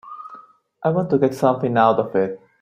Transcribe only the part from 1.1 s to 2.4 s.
to get something out of it.